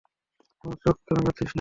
আমায় 0.63 0.77
চোখ 0.83 0.97
রাঙাচ্ছিস 1.09 1.39
নাকি? 1.39 1.45